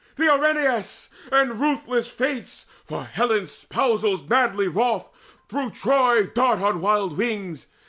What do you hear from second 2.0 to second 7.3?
Fates, For Helen's spousals madly wroth, through Troy Dart on wild